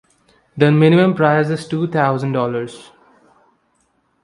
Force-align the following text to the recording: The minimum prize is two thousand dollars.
The 0.57 0.71
minimum 0.71 1.13
prize 1.13 1.51
is 1.51 1.67
two 1.67 1.85
thousand 1.87 2.31
dollars. 2.31 2.89